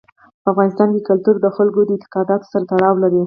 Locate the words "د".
1.41-1.47, 1.85-1.89